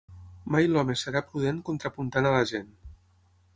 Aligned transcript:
Mai 0.55 0.69
l'home 0.69 0.95
serà 1.01 1.21
prudent 1.27 1.61
contrapuntant 1.69 2.31
a 2.31 2.35
la 2.39 2.43
gent. 2.55 2.75